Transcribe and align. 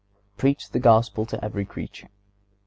(118) 0.37 0.39
"Preach 0.39 0.71
the 0.71 0.79
Gospel 0.79 1.25
to 1.27 1.45
every 1.45 1.63
creature." 1.63 2.09